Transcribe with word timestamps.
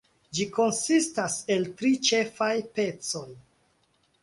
Ĝi 0.35 0.45
konsistas 0.53 1.35
el 1.57 1.69
tri 1.83 1.93
ĉefaj 2.09 2.51
pecoj. 2.79 3.25